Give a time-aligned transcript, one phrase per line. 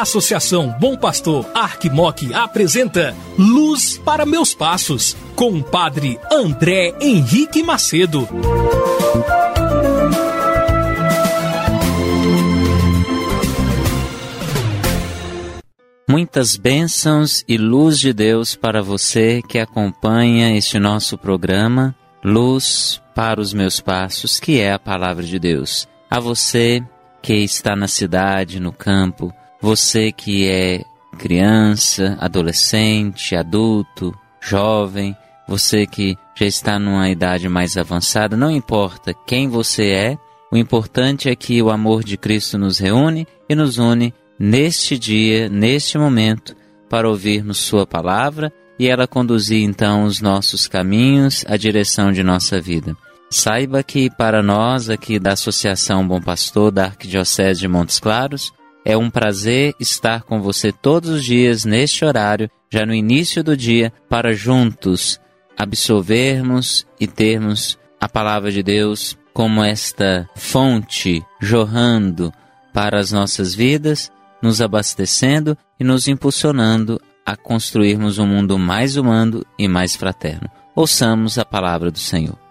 [0.00, 8.26] Associação Bom Pastor Arquimoc apresenta Luz para Meus Passos, com o padre André Henrique Macedo.
[16.08, 23.40] Muitas bênçãos e luz de Deus para você que acompanha este nosso programa, Luz para
[23.40, 25.86] os Meus Passos, que é a palavra de Deus.
[26.10, 26.82] A você
[27.22, 30.84] que está na cidade, no campo, você que é
[31.18, 35.14] criança, adolescente, adulto, jovem,
[35.46, 40.18] você que já está numa idade mais avançada, não importa quem você é,
[40.50, 45.48] o importante é que o amor de Cristo nos reúne e nos une neste dia,
[45.48, 46.56] neste momento,
[46.88, 52.60] para ouvirmos Sua palavra e ela conduzir então os nossos caminhos, a direção de nossa
[52.60, 52.96] vida.
[53.28, 58.52] Saiba que para nós aqui da Associação Bom Pastor da Arquidiocese de Montes Claros,
[58.84, 63.56] é um prazer estar com você todos os dias neste horário, já no início do
[63.56, 65.20] dia, para juntos
[65.56, 72.32] absorvermos e termos a palavra de Deus como esta fonte jorrando
[72.72, 74.10] para as nossas vidas,
[74.42, 80.48] nos abastecendo e nos impulsionando a construirmos um mundo mais humano e mais fraterno.
[80.74, 82.49] Ouçamos a palavra do Senhor.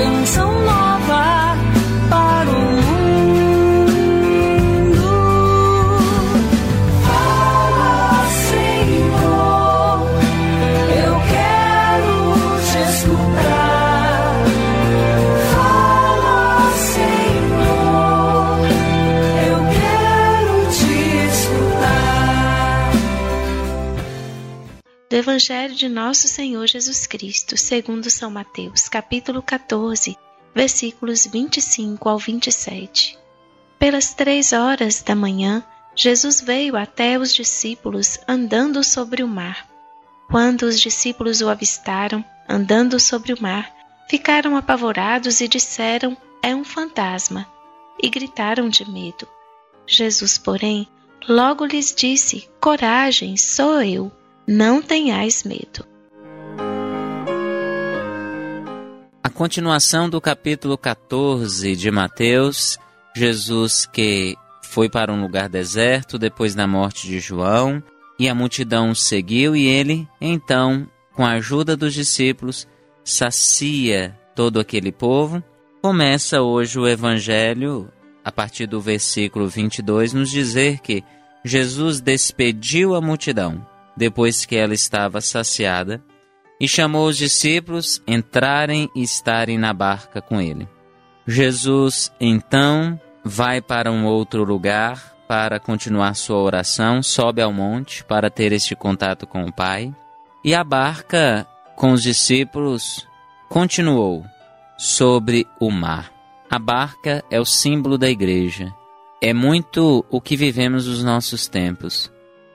[0.00, 0.89] 无论怎么。
[25.20, 30.16] Evangelho de Nosso Senhor Jesus Cristo, segundo São Mateus, capítulo 14,
[30.54, 33.18] versículos 25 ao 27.
[33.78, 35.62] Pelas três horas da manhã,
[35.94, 39.68] Jesus veio até os discípulos andando sobre o mar.
[40.30, 43.70] Quando os discípulos o avistaram, andando sobre o mar,
[44.08, 47.46] ficaram apavorados e disseram: É um fantasma,
[48.02, 49.28] e gritaram de medo.
[49.86, 50.88] Jesus, porém,
[51.28, 54.10] logo lhes disse: Coragem, sou eu,
[54.46, 55.86] não tenhais medo.
[59.22, 62.78] A continuação do capítulo 14 de Mateus,
[63.14, 67.82] Jesus que foi para um lugar deserto depois da morte de João,
[68.18, 72.68] e a multidão o seguiu e ele, então, com a ajuda dos discípulos,
[73.02, 75.42] sacia todo aquele povo.
[75.82, 77.90] Começa hoje o evangelho
[78.24, 81.02] a partir do versículo 22 nos dizer que
[81.44, 83.66] Jesus despediu a multidão
[84.00, 86.02] depois que ela estava saciada
[86.58, 90.66] e chamou os discípulos entrarem e estarem na barca com ele.
[91.26, 98.30] Jesus então vai para um outro lugar para continuar sua oração, sobe ao monte para
[98.30, 99.94] ter este contato com o Pai,
[100.42, 101.46] e a barca
[101.76, 103.06] com os discípulos
[103.50, 104.24] continuou
[104.78, 106.10] sobre o mar.
[106.50, 108.74] A barca é o símbolo da igreja.
[109.20, 112.10] É muito o que vivemos nos nossos tempos.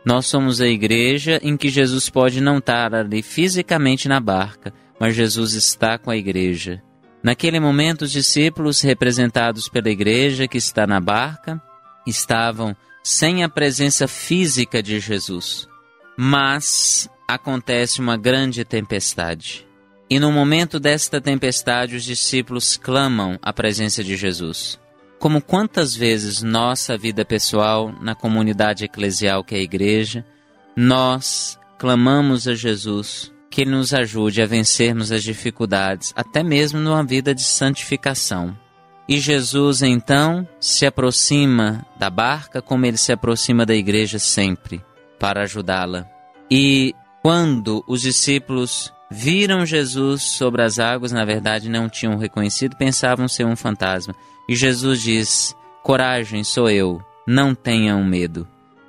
[0.05, 5.16] Nós somos a igreja em que Jesus pode não estar ali fisicamente na barca, mas
[5.16, 6.81] Jesus está com a igreja.
[7.23, 11.59] Naquele momento, os discípulos, representados pela igreja que está na barca,
[12.05, 15.67] estavam sem a presença física de Jesus.
[16.16, 19.66] Mas acontece uma grande tempestade.
[20.07, 24.79] E no momento desta tempestade, os discípulos clamam a presença de Jesus.
[25.20, 30.26] Como quantas vezes nossa vida pessoal, na comunidade eclesial que é a igreja,
[30.76, 37.03] nós clamamos a Jesus que Ele nos ajude a vencermos as dificuldades, até mesmo numa
[37.03, 38.56] vida de santificação.
[39.08, 44.84] E Jesus então se aproxima da barca como ele se aproxima da igreja sempre,
[45.20, 46.06] para ajudá-la.
[46.50, 53.28] E quando os discípulos viram Jesus sobre as águas, na verdade não tinham reconhecido, pensavam
[53.28, 54.16] ser um fantasma.
[54.47, 58.47] E Jesus diz: Coragem, sou eu, não tenham medo.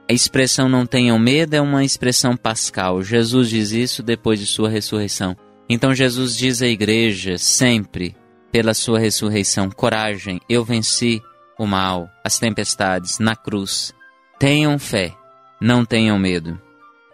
[0.08, 3.02] A expressão não tenham medo é uma expressão pascal.
[3.02, 5.36] Jesus diz isso depois de sua ressurreição.
[5.68, 8.14] Então Jesus diz à igreja sempre,
[8.52, 11.20] pela sua ressurreição, coragem, eu venci
[11.58, 13.92] o mal, as tempestades na cruz.
[14.38, 15.12] Tenham fé,
[15.60, 16.60] não tenham medo.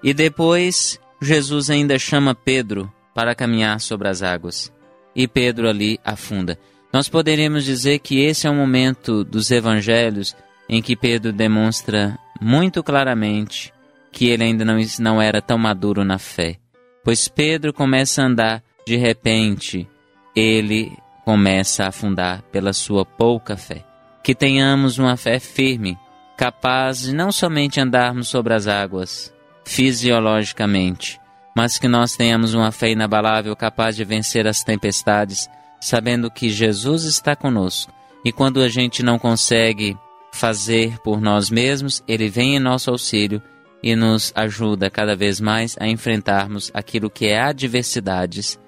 [0.02, 4.72] E depois Jesus ainda chama Pedro para caminhar sobre as águas.
[5.16, 6.58] E Pedro ali afunda.
[6.92, 10.36] Nós poderíamos dizer que esse é o momento dos evangelhos
[10.68, 13.72] em que Pedro demonstra muito claramente
[14.12, 16.58] que ele ainda não, não era tão maduro na fé.
[17.02, 19.88] Pois Pedro começa a andar, de repente,
[20.36, 20.92] ele
[21.24, 23.84] começa a afundar pela sua pouca fé.
[24.22, 25.98] Que tenhamos uma fé firme,
[26.36, 29.34] capaz de não somente andarmos sobre as águas,
[29.64, 31.18] fisiologicamente,
[31.56, 35.48] mas que nós tenhamos uma fé inabalável capaz de vencer as tempestades,
[35.82, 37.92] sabendo que Jesus está conosco.
[38.24, 39.96] E quando a gente não consegue
[40.32, 43.42] fazer por nós mesmos, Ele vem em nosso auxílio
[43.82, 48.58] e nos ajuda cada vez mais a enfrentarmos aquilo que é adversidades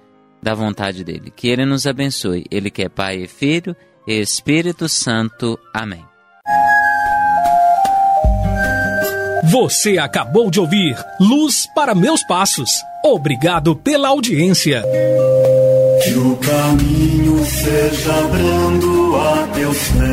[0.43, 1.33] da vontade dele.
[1.35, 2.45] Que Ele nos abençoe.
[2.51, 3.77] Ele que é Pai e Filho
[4.07, 5.59] e Espírito Santo.
[5.73, 6.05] Amém.
[9.45, 12.71] Você acabou de ouvir Luz para Meus Passos.
[13.05, 14.83] Obrigado pela audiência.
[16.03, 20.05] Que o caminho seja brando a teus pés,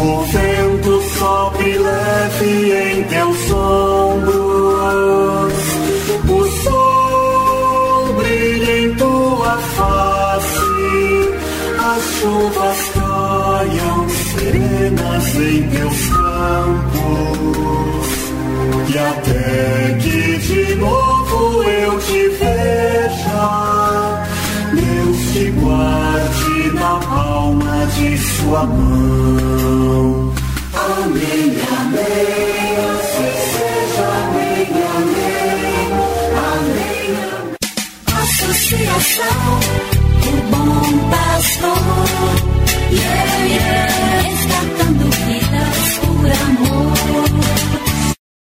[0.00, 5.52] o vento sopre leve em teus ombros,
[6.28, 11.30] o sol brilhe em tua face,
[11.78, 18.08] as chuvas caiam serenas em teus campos,
[18.88, 22.09] e até que de novo eu te
[28.52, 30.26] Amém,
[31.70, 32.30] amém.
[32.90, 35.90] Assim seja, amém, amém.
[36.50, 37.54] Amém, amém.
[38.22, 39.40] Associação,
[40.26, 41.82] o bom pastor.
[42.90, 44.09] Yeah, yeah.